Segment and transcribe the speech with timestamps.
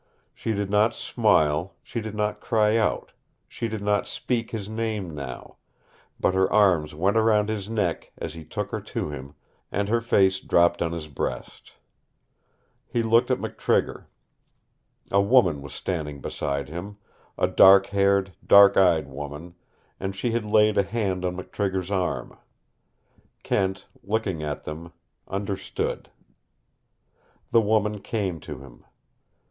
[0.33, 3.11] She did not smile, she did not cry out,
[3.47, 5.57] she did not speak his name now;
[6.19, 9.35] but her arms went round his neck as he took her to him,
[9.71, 11.73] and her face dropped on his breast.
[12.87, 14.05] He looked at McTrigger.
[15.11, 16.97] A woman was standing beside him,
[17.37, 19.53] a dark haired, dark eyed woman,
[19.99, 22.39] and she had laid a hand on McTrigger's arm,
[23.43, 24.93] Kent, looking at them,
[25.27, 26.09] understood.
[27.51, 28.83] The woman came to him.